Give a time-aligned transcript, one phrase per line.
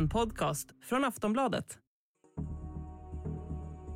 [0.00, 1.64] En podcast från Aftonbladet.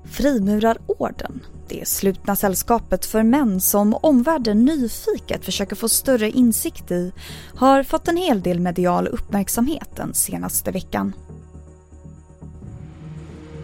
[0.05, 7.13] Frimurarorden, det slutna sällskapet för män som omvärlden nyfiket försöker få större insikt i,
[7.55, 11.13] har fått en hel del medial uppmärksamhet den senaste veckan.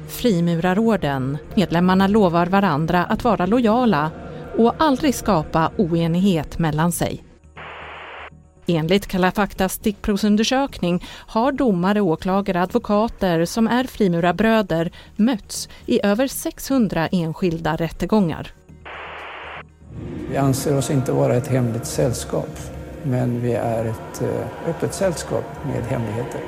[0.09, 1.39] Frimurarorden.
[1.55, 4.11] Medlemmarna lovar varandra att vara lojala
[4.59, 7.25] och aldrig skapa oenighet mellan sig.
[8.77, 17.09] Enligt Kalla faktas stickprovsundersökning har domare, åklagare, advokater som är frimurarbröder mötts i över 600
[17.13, 18.53] enskilda rättegångar.
[20.31, 22.59] Vi anser oss inte vara ett hemligt sällskap,
[23.03, 26.41] men vi är ett eh, öppet sällskap med hemligheter.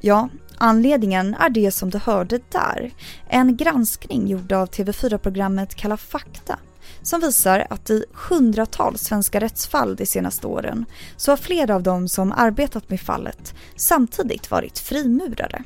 [0.00, 2.90] Ja, anledningen är det som du hörde där.
[3.28, 6.58] En granskning gjord av TV4-programmet Kalla fakta
[7.02, 10.84] som visar att i hundratals svenska rättsfall de senaste åren
[11.16, 15.62] så har flera av dem som arbetat med fallet samtidigt varit frimurare.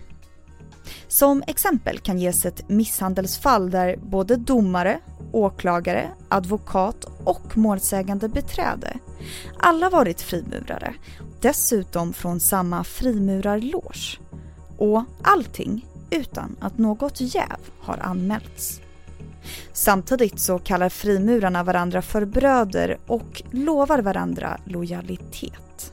[1.08, 5.00] Som exempel kan ges ett misshandelsfall där både domare,
[5.32, 8.96] åklagare, advokat och målsägande beträde
[9.58, 10.94] alla varit frimurare,
[11.41, 14.19] dessutom från samma frimurarloge.
[14.78, 18.80] Och allting utan att något jäv har anmälts.
[19.73, 25.92] Samtidigt så kallar frimurarna varandra för bröder och lovar varandra lojalitet.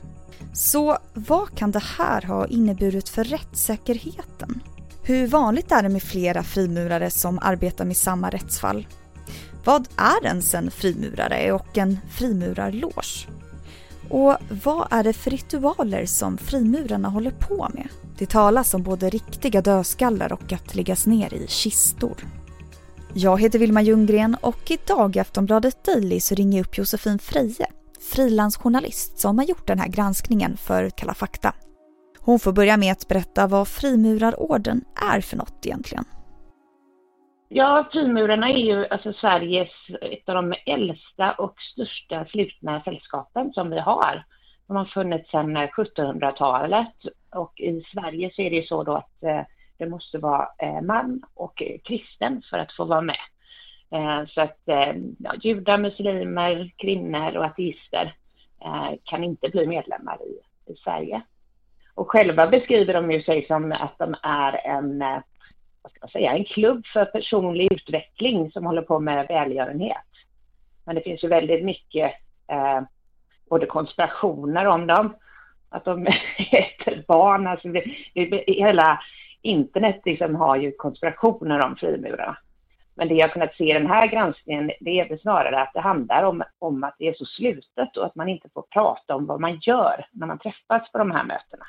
[0.52, 4.60] Så vad kan det här ha inneburit för rättssäkerheten?
[5.02, 8.86] Hur vanligt är det med flera frimurare som arbetar med samma rättsfall?
[9.64, 13.28] Vad är ens en frimurare och en frimurarloge?
[14.08, 17.88] Och vad är det för ritualer som frimurarna håller på med?
[18.18, 22.16] Det talas om både riktiga dödskallar och att läggas ner i kistor.
[23.14, 27.66] Jag heter Vilma Ljunggren och idag i Aftonbladet Daily så ringer jag upp Josefin Freje,
[28.14, 31.54] frilansjournalist som har gjort den här granskningen för Kalla fakta.
[32.20, 36.04] Hon får börja med att berätta vad frimurarorden är för något egentligen.
[37.48, 43.70] Ja, frimurarna är ju alltså Sveriges, ett av de äldsta och största slutna sällskapen som
[43.70, 44.24] vi har.
[44.66, 46.94] De har funnits sedan 1700-talet
[47.34, 49.40] och i Sverige så är det så då att eh,
[49.82, 53.16] det måste vara eh, man och eh, kristen för att få vara med.
[53.90, 58.14] Eh, så att eh, ja, judar, muslimer, kvinnor och ateister
[58.64, 60.40] eh, kan inte bli medlemmar i,
[60.72, 61.22] i Sverige.
[61.94, 64.98] Och själva beskriver de ju sig som att de är en,
[65.82, 69.96] vad ska man säga, en klubb för personlig utveckling som håller på med välgörenhet.
[70.84, 72.12] Men det finns ju väldigt mycket
[72.48, 72.80] eh,
[73.50, 75.16] både konspirationer om dem,
[75.68, 76.06] att de
[76.52, 79.00] äter barn, alltså det, det, hela
[79.42, 82.36] internet liksom har ju konspirationer om frimurarna.
[82.94, 85.80] Men det jag kunnat se i den här granskningen, det är väl snarare att det
[85.80, 89.26] handlar om, om att det är så slutet och att man inte får prata om
[89.26, 91.64] vad man gör när man träffas på de här mötena.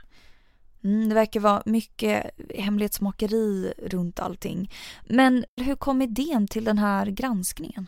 [0.84, 4.70] Mm, det verkar vara mycket hemlighetsmakeri runt allting.
[5.10, 7.88] Men hur kom idén till den här granskningen?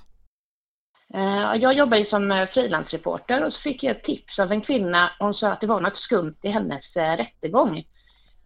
[1.13, 4.61] Eh, jag jobbar ju som eh, frilansreporter och så fick jag ett tips av en
[4.61, 5.11] kvinna.
[5.19, 7.83] Hon sa att det var något skumt i hennes eh, rättegång.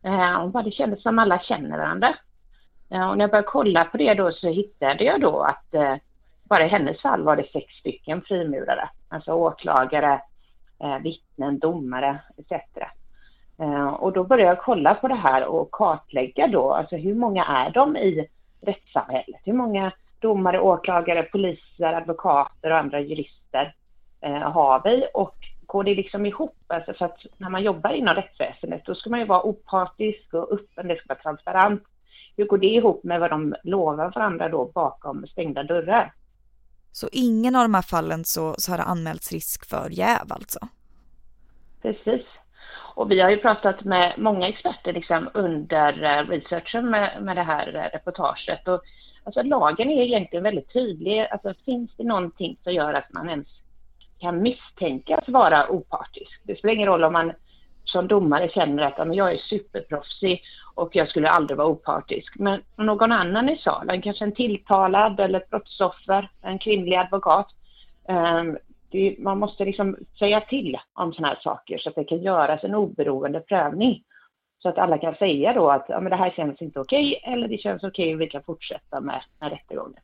[0.04, 2.16] Eh, Hon bara, det kändes som alla känner varandra.
[2.90, 5.96] Eh, och när jag började kolla på det då så hittade jag då att eh,
[6.44, 8.90] bara i hennes fall var det sex stycken frimurare.
[9.10, 10.22] Alltså åklagare,
[11.04, 12.54] vittnen, domare etc.
[14.00, 17.70] Och då började jag kolla på det här och kartlägga då, alltså hur många är
[17.70, 18.28] de i
[18.62, 19.42] rättssamhället?
[19.44, 23.76] Hur många domare, åklagare, poliser, advokater och andra jurister
[24.44, 25.36] har vi och
[25.70, 26.64] går det liksom ihop?
[26.68, 30.52] Alltså för att när man jobbar inom rättsväsendet då ska man ju vara opartisk och
[30.52, 31.84] öppen, det ska vara transparent.
[32.38, 36.14] Hur går det ihop med vad de lovar varandra då bakom stängda dörrar?
[36.92, 40.60] Så ingen av de här fallen så, så har det anmälts risk för jäv alltså?
[41.82, 42.26] Precis.
[42.96, 47.44] Och vi har ju pratat med många experter liksom under eh, researchen med, med det
[47.44, 48.82] här eh, reportaget och
[49.24, 51.28] Alltså lagen är egentligen väldigt tydlig.
[51.32, 53.48] Alltså finns det någonting som gör att man ens
[54.20, 56.42] kan misstänkas vara opartisk.
[56.44, 57.32] Det spelar ingen roll om man
[57.84, 60.42] som domare känner att jag är superproffsig
[60.76, 62.34] och jag skulle aldrig vara opartisk.
[62.36, 67.48] Men någon annan i salen, kanske en tilltalad eller ett brottsoffer, en kvinnlig advokat.
[68.08, 68.58] Ehm,
[68.92, 72.64] det, man måste liksom säga till om sådana här saker så att det kan göras
[72.64, 74.04] en oberoende prövning.
[74.62, 77.48] Så att alla kan säga då att ja, men det här känns inte okej eller
[77.48, 80.02] det känns okej och vi kan fortsätta med, med rättegången.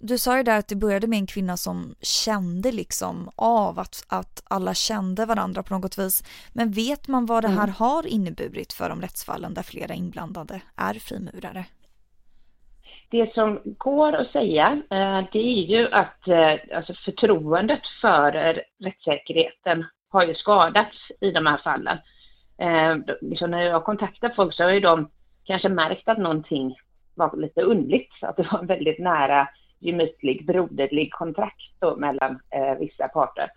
[0.00, 4.04] Du sa ju där att det började med en kvinna som kände liksom av att,
[4.08, 6.24] att alla kände varandra på något vis.
[6.52, 7.74] Men vet man vad det här mm.
[7.78, 11.64] har inneburit för de rättsfallen där flera inblandade är frimurare?
[13.10, 18.32] Det som går att säga eh, det är ju att eh, alltså förtroendet för
[18.80, 21.98] rättssäkerheten har ju skadats i de här fallen.
[22.58, 25.10] Eh, liksom när jag kontaktar folk så har ju de
[25.44, 26.76] kanske märkt att någonting
[27.14, 29.48] var lite underligt, att det var en väldigt nära
[29.78, 33.50] gemytlig, broderlig kontrakt då mellan eh, vissa parter.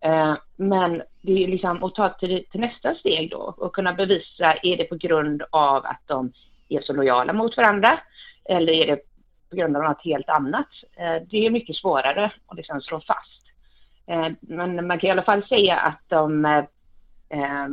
[0.00, 4.54] Eh, men det är liksom att ta till, till nästa steg då och kunna bevisa,
[4.62, 6.32] är det på grund av att de
[6.68, 8.00] är så lojala mot varandra
[8.44, 8.96] eller är det
[9.50, 10.68] på grund av något helt annat?
[10.96, 13.42] Eh, det är mycket svårare att liksom slå fast.
[14.06, 16.64] Eh, men man kan i alla fall säga att de eh,
[17.28, 17.68] eh,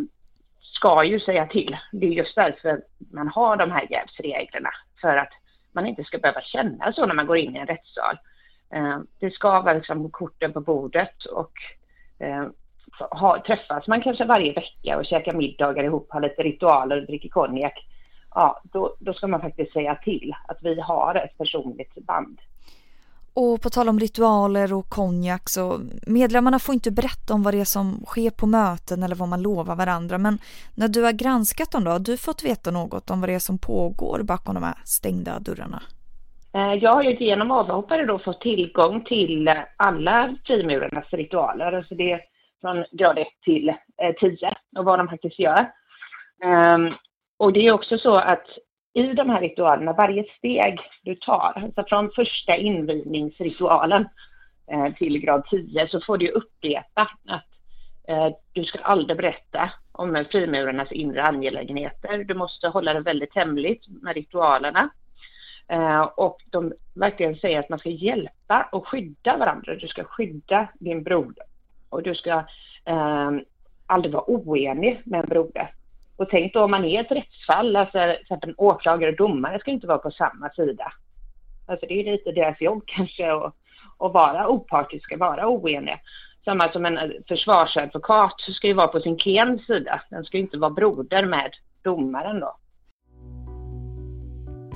[0.62, 1.78] ska ju säga till.
[1.92, 2.82] Det är just därför
[3.12, 4.70] man har de här jävsreglerna.
[5.02, 5.32] För att
[5.76, 8.18] man inte ska behöva känna så när man går in i en rättssal.
[8.74, 11.52] Eh, det ska vara liksom korten på bordet och
[12.20, 12.46] eh,
[13.12, 17.30] ha, träffas man kanske varje vecka och käkar middagar ihop, har lite ritualer och dricker
[17.30, 17.88] konjak.
[18.36, 22.40] Ja, då, då ska man faktiskt säga till att vi har ett personligt band.
[23.38, 27.60] Och på tal om ritualer och konjak så medlemmarna får inte berätta om vad det
[27.60, 30.18] är som sker på möten eller vad man lovar varandra.
[30.18, 30.38] Men
[30.76, 33.40] när du har granskat dem då, har du fått veta något om vad det är
[33.40, 35.82] som pågår bakom de här stängda dörrarna?
[36.56, 41.72] Eh, jag har ju genom avhoppare då fått tillgång till eh, alla frimurarnas ritualer.
[41.72, 42.22] Alltså det är
[42.62, 45.72] från grad 1 till eh, 10 och vad de faktiskt gör.
[46.44, 46.94] Ehm,
[47.40, 48.46] och det är också så att
[48.96, 54.08] i de här ritualerna, varje steg du tar, alltså från första invigningsritualen
[54.72, 57.46] eh, till grad 10 så får du upprepa att
[58.08, 62.24] eh, du ska aldrig berätta om frimurarnas inre angelägenheter.
[62.24, 64.90] Du måste hålla det väldigt hemligt med ritualerna.
[65.68, 69.76] Eh, och de verkligen säger att man ska hjälpa och skydda varandra.
[69.76, 71.46] Du ska skydda din broder
[71.90, 72.32] och du ska
[72.86, 73.32] eh,
[73.86, 75.72] aldrig vara oenig med en broder.
[76.18, 79.60] Och tänk då om man är ett rättsfall, alltså till exempel en åklagare och domare
[79.60, 80.94] ska inte vara på samma sida.
[81.66, 83.56] Alltså det är lite deras jobb kanske att,
[84.00, 86.00] att vara opartiska, vara oeniga.
[86.46, 90.02] Samma som en försvarsadvokat ska ju vara på sin klients sida.
[90.10, 91.52] Den ska ju inte vara broder med
[91.84, 92.58] domaren då.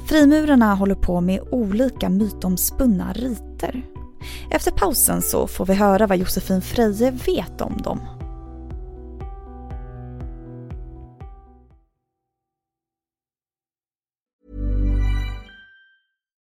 [0.10, 3.82] Frimurarna håller på med olika mytomspunna riter.
[4.52, 8.19] Efter pausen så får vi höra vad Josefin Freje vet om dem.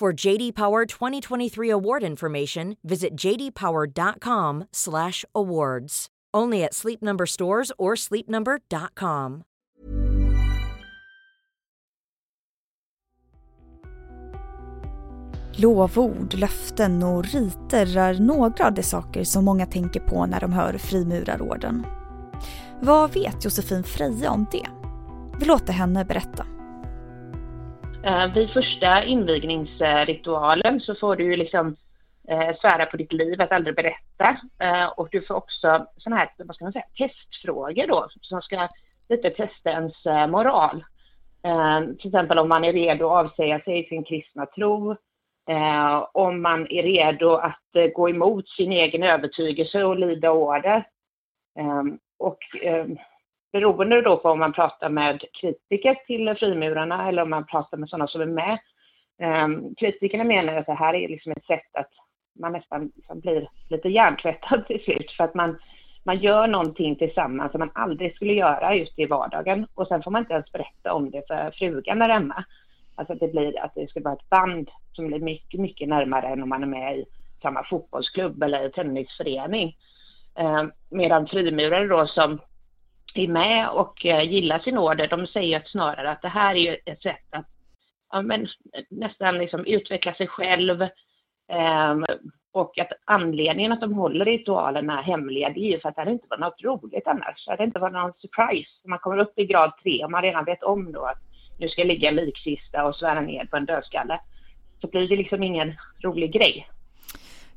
[0.00, 6.06] For JD Power 2023 award information, visit jdpower.com/awards.
[6.36, 9.42] Only at Sleep Number stores or sleepnumber.com.
[15.52, 20.52] Lovord, löften och riter är några av de saker som många tänker på när de
[20.52, 21.86] hör frimurarorden.
[22.80, 24.66] Vad vet Josefin Freje om det?
[25.38, 26.46] Vi låter henne berätta.
[28.08, 31.76] Eh, vid första invigningsritualen så får du ju liksom
[32.28, 34.36] eh, svära på ditt liv att aldrig berätta.
[34.58, 38.68] Eh, och du får också sådana här, vad ska man säga, testfrågor då som ska
[39.08, 40.84] lite testa ens eh, moral.
[41.42, 44.90] Eh, till exempel om man är redo att avsäga sig sin kristna tro.
[45.50, 50.84] Eh, om man är redo att eh, gå emot sin egen övertygelse och lyda order.
[52.18, 52.38] och
[53.52, 57.88] beroende då på om man pratar med kritiker till frimurarna eller om man pratar med
[57.88, 58.58] sådana som är med.
[59.22, 61.90] Um, kritikerna menar att det här är liksom ett sätt att
[62.40, 65.58] man nästan liksom blir lite hjärntvättad till slut för att man,
[66.02, 70.10] man gör någonting tillsammans som man aldrig skulle göra just i vardagen och sen får
[70.10, 72.44] man inte ens berätta om det för frugan där hemma.
[72.94, 76.26] Alltså att det blir att det ska vara ett band som blir mycket, mycket närmare
[76.26, 77.04] än om man är med i
[77.42, 79.76] samma fotbollsklubb eller tennisförening.
[80.34, 82.38] Ehm, medan frimurare då som
[83.14, 86.58] är med och eh, gillar sin order, de säger att snarare att det här är
[86.58, 87.46] ju ett sätt att
[88.12, 88.46] ja, men,
[88.90, 90.82] nästan liksom utveckla sig själv
[91.52, 91.94] eh,
[92.52, 96.26] och att anledningen att de håller ritualerna hemliga det är ju för att det inte
[96.30, 97.44] var något roligt annars.
[97.44, 98.70] Det hade inte varit någon surprise.
[98.84, 101.18] Man kommer upp i grad tre och man redan vet om då att
[101.58, 104.20] nu ska jag ligga i likkista och svära ner på en dödskalle.
[104.80, 106.68] Så blir det liksom ingen rolig grej.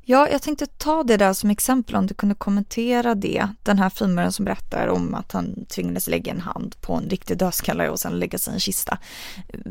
[0.04, 3.48] Ja, jag tänkte ta det där som exempel om du kunde kommentera det.
[3.64, 7.38] Den här filmen som berättar om att han tvingades lägga en hand på en riktig
[7.38, 8.98] dödskalle och sen lägga sig i en kista.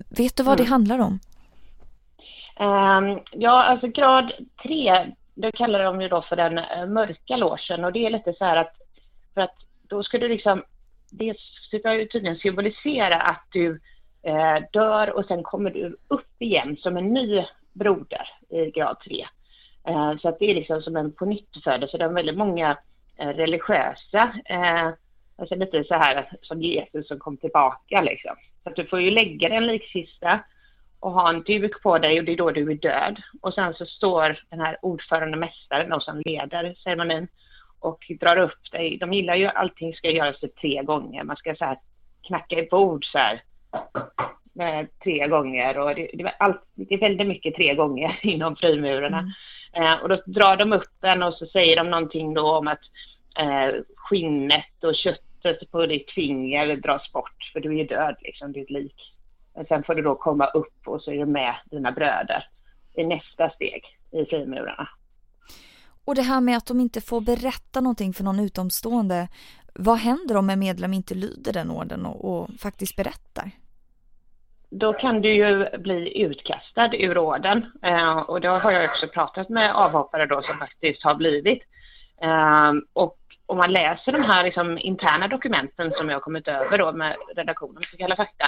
[0.10, 0.66] Vet du vad mm.
[0.66, 1.20] det handlar om?
[2.60, 4.32] Um, ja, alltså grad
[4.64, 8.34] 3, det kallar de ju då för den uh, mörka låsen och det är lite
[8.34, 8.74] så här att
[9.34, 9.56] för att
[9.88, 10.64] då ska du liksom
[11.12, 11.36] det
[11.80, 13.82] ska ju tydligen symbolisera att du
[14.24, 19.28] eh, dör och sen kommer du upp igen som en ny broder i grad 3.
[19.88, 21.98] Eh, så att det är liksom som en pånyttfödelse.
[21.98, 22.78] Det är väldigt många
[23.18, 24.90] eh, religiösa, eh,
[25.36, 28.36] alltså lite så här som Jesus som kom tillbaka liksom.
[28.64, 30.40] Så att du får ju lägga dig en likkista
[31.00, 33.22] och ha en duk på dig och det är då du är död.
[33.42, 37.28] Och sen så står den här ordförande mästaren, de som leder ceremonin,
[37.80, 38.98] och drar upp dig.
[38.98, 41.24] De gillar ju allting ska göras typ tre gånger.
[41.24, 41.80] Man ska så här
[42.28, 43.42] knacka i bord så här
[44.64, 49.20] med tre gånger och det, det, allt, det väldigt mycket tre gånger inom frimurarna.
[49.20, 49.32] Mm.
[49.74, 52.80] Eh, och då drar de upp en och så säger de någonting då om att
[53.40, 58.52] eh, skinnet och köttet på ditt finger dras bort för du är ju död liksom,
[58.52, 59.14] ditt lik.
[59.56, 62.44] Men sen får du då komma upp och så är du med dina bröder
[62.94, 64.90] i nästa steg i frimurarna.
[66.06, 69.28] Och det här med att de inte får berätta någonting för någon utomstående.
[69.74, 73.52] Vad händer om en medlem inte lyder den orden och, och faktiskt berättar?
[74.72, 79.50] Då kan du ju bli utkastad ur orden eh, och då har jag också pratat
[79.50, 81.64] med avhoppare då som faktiskt har blivit.
[82.22, 86.78] Eh, och om man läser de här liksom, interna dokumenten som jag har kommit över
[86.78, 88.46] då med redaktionen för Kalla fakta,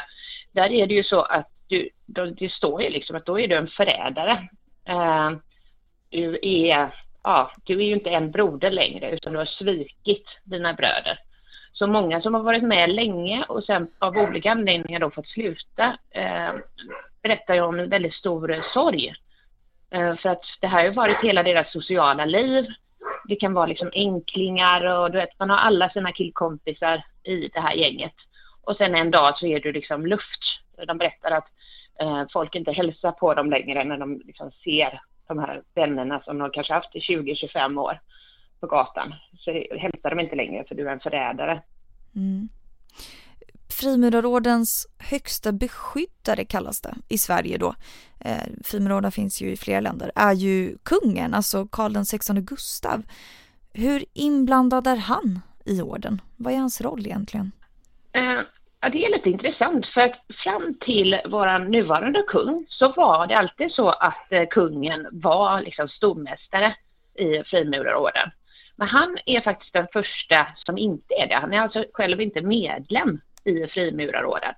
[0.52, 3.48] där är det ju så att du, då, det står ju liksom att då är
[3.48, 4.48] du en förrädare.
[4.86, 5.32] Eh,
[6.10, 10.74] du är ja, du är ju inte en broder längre utan du har svikit dina
[10.74, 11.20] bröder.
[11.74, 15.98] Så många som har varit med länge och sen av olika anledningar då fått sluta
[16.12, 16.52] eh,
[17.24, 19.14] berättar ju om en väldigt stor sorg.
[19.92, 22.66] Eh, för att det här har ju varit hela deras sociala liv.
[23.28, 27.60] Det kan vara liksom enklingar och du vet, man har alla sina killkompisar i det
[27.60, 28.16] här gänget.
[28.62, 30.60] Och sen en dag så är du liksom luft.
[30.88, 31.48] De berättar att
[32.00, 36.38] eh, folk inte hälsar på dem längre när de liksom ser de här vännerna som
[36.38, 38.00] de kanske haft i 20-25 år
[38.64, 39.14] på gatan.
[39.38, 41.62] Så hälsar de inte längre för du är en förrädare.
[42.16, 42.50] Mm.
[43.70, 47.76] Frimurarordens högsta beskyddare kallas det i Sverige då.
[48.20, 50.12] Eh, Frimurarorden finns ju i flera länder.
[50.16, 53.04] Är ju kungen, alltså Karl XVI Gustav.
[53.74, 56.22] Hur inblandad är han i orden?
[56.38, 57.52] Vad är hans roll egentligen?
[58.12, 58.42] Eh,
[58.84, 63.38] Ja, det är lite intressant för att fram till vår nuvarande kung så var det
[63.38, 66.76] alltid så att eh, kungen var liksom stormästare
[67.16, 68.32] i frimurarorden.
[68.76, 71.36] Men han är faktiskt den första som inte är det.
[71.36, 74.54] Han är alltså själv inte medlem i frimurarorden.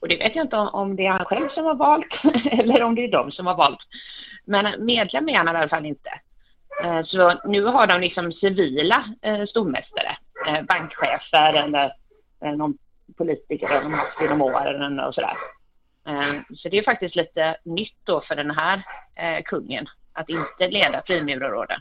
[0.00, 2.06] Och det vet jag inte om det är han själv som har valt
[2.50, 3.80] eller om det är de som har valt.
[4.44, 6.10] Men medlem är han i alla fall inte.
[6.82, 10.16] Eh, så nu har de liksom civila eh, stormästare,
[10.48, 11.92] eh, bankchefer eller
[12.56, 12.78] någon
[13.16, 15.36] politiker de har haft genom åren och sådär.
[16.56, 18.82] Så det är faktiskt lite nytt då för den här
[19.44, 21.80] kungen att inte leda frimurarorden.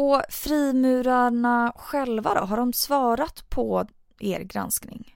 [0.00, 3.86] Och frimurarna själva då, har de svarat på
[4.20, 5.14] er granskning?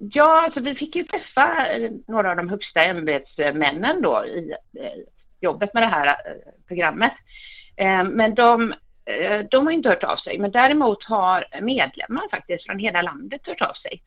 [0.00, 5.02] Ja, alltså vi fick ju träffa eh, några av de högsta ämbetsmännen då i eh,
[5.40, 6.14] jobbet med det här eh,
[6.68, 7.12] programmet.
[8.12, 8.74] Men de,
[9.50, 13.62] de har inte hört av sig, men däremot har medlemmar faktiskt från hela landet hört
[13.62, 14.02] av sig.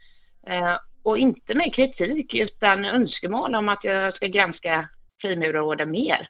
[1.03, 4.89] Och inte med kritik utan önskemål om att jag ska granska
[5.21, 6.29] frimurarorden mer.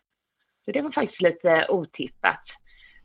[0.65, 2.43] Så det var faktiskt lite otippat.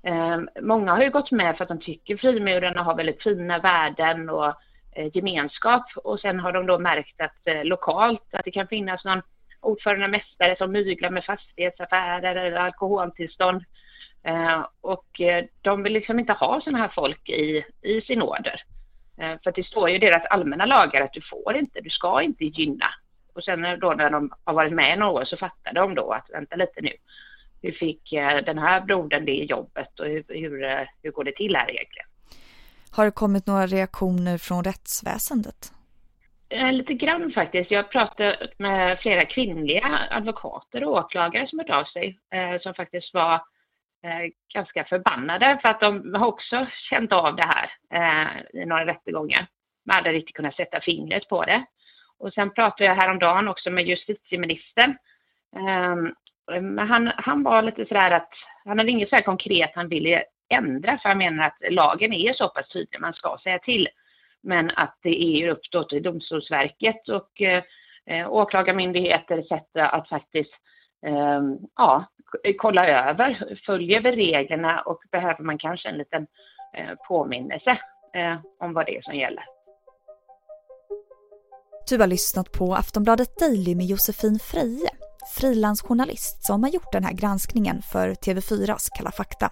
[0.03, 4.31] Eh, många har ju gått med för att de tycker frimurarna har väldigt fina värden
[4.31, 4.47] och
[4.93, 9.05] eh, gemenskap och sen har de då märkt att eh, lokalt att det kan finnas
[9.05, 9.23] någon
[9.61, 13.65] ordförande mästare som myglar med fastighetsaffärer eller alkoholtillstånd.
[14.25, 18.63] Ehm, och eh, de vill liksom inte ha sådana här folk i, i sin order.
[19.19, 22.23] Eh, för det står ju i deras allmänna lagar att du får inte, du ska
[22.23, 22.87] inte gynna.
[23.35, 26.13] Och sen eh, då när de har varit med några år så fattar de då
[26.13, 26.93] att vänta lite nu.
[27.63, 31.37] Hur fick eh, den här brodern det jobbet och hur, hur, eh, hur går det
[31.37, 32.07] till här egentligen?
[32.91, 35.73] Har det kommit några reaktioner från rättsväsendet?
[36.73, 37.71] Lite grann faktiskt.
[37.71, 42.19] Jag har pratat med flera kvinnliga advokater och åklagare som hört av sig
[42.61, 43.41] som faktiskt var
[44.05, 48.87] Eh, ganska förbannade för att de har också känt av det här eh, i några
[48.87, 49.47] rättegångar.
[49.87, 51.65] Man hade inte kunnat sätta fingret på det.
[52.19, 54.97] Och sen pratade jag häromdagen också med justitieministern.
[56.53, 58.31] Eh, men han, han var lite sådär att
[58.65, 62.49] han hade inget sådär konkret han ville ändra för han menar att lagen är så
[62.49, 63.89] pass tydlig, man ska säga till.
[64.43, 67.63] Men att det är upp då till Domstolsverket och eh,
[68.07, 69.63] eh, åklagarmyndigheter etc.
[69.75, 70.53] att faktiskt
[71.07, 71.41] eh,
[71.77, 72.05] ja,
[72.59, 76.27] kolla över, följer vi reglerna och behöver man kanske en liten
[76.77, 77.79] eh, påminnelse
[78.15, 79.45] eh, om vad det är som gäller.
[81.91, 84.91] Du har lyssnat på Aftonbladet Daily med Josefin Freje,
[85.31, 89.51] frilansjournalist som har gjort den här granskningen för TV4s Kalla fakta.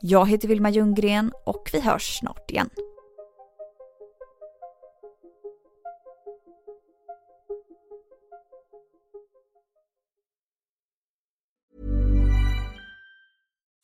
[0.00, 2.70] Jag heter Vilma Ljunggren och vi hörs snart igen.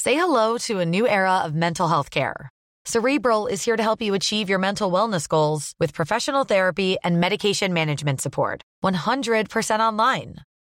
[0.04, 2.48] Say hello to a new era of mental health care.
[2.84, 7.20] Cerebral is here to help you achieve your mental wellness goals with professional therapy and
[7.20, 8.62] medication management support.
[8.82, 10.42] 100% online.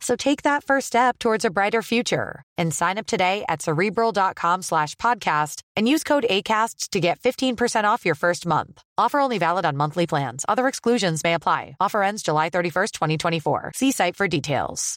[0.00, 4.62] So take that first step towards a brighter future and sign up today at cerebral.com
[4.62, 8.82] slash podcast and use code ACasts to get 15% off your first month.
[8.98, 10.44] Offer only valid on monthly plans.
[10.48, 11.76] Other exclusions may apply.
[11.80, 13.72] Offer ends July 31st, 2024.
[13.74, 14.96] See site for details.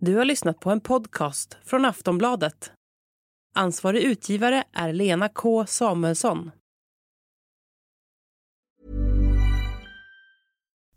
[0.00, 2.72] Du har lyssnat på en podcast från Aftonbladet.
[3.54, 6.50] Ansvarig utgivare är Lena K Samuelsson.